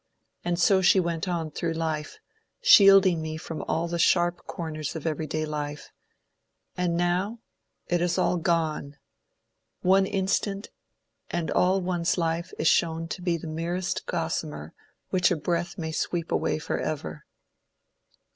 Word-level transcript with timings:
And 0.43 0.57
so 0.57 0.81
she 0.81 0.99
went 0.99 1.27
on 1.27 1.51
through 1.51 1.73
life— 1.73 2.17
shielding 2.59 3.21
me 3.21 3.37
from 3.37 3.61
all 3.67 3.87
the 3.87 3.99
sharp 3.99 4.47
corners 4.47 4.95
of 4.95 5.05
everyday 5.05 5.45
life— 5.45 5.91
and 6.75 6.97
now— 6.97 7.37
it 7.91 8.01
is 8.01 8.17
all 8.17 8.41
over! 8.43 8.99
One 9.83 10.07
instant, 10.07 10.71
and 11.29 11.51
all 11.51 11.81
one's 11.81 12.17
life 12.17 12.51
is 12.57 12.67
shown 12.67 13.09
to 13.09 13.21
be 13.21 13.37
the 13.37 13.45
merest 13.45 14.07
gossamer 14.07 14.73
which 15.11 15.29
a 15.29 15.35
breath 15.35 15.77
may 15.77 15.91
sweep 15.91 16.31
away 16.31 16.57
forever." 16.57 17.25